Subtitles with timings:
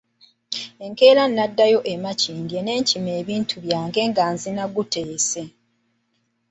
[0.85, 5.41] Enkeera naddayo e Makindye ne nkima ebintu byange nga nzina gunteese.